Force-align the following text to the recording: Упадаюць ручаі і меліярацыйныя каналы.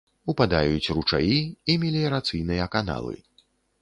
Упадаюць 0.31 0.91
ручаі 0.95 1.37
і 1.73 1.75
меліярацыйныя 1.83 2.67
каналы. 2.77 3.15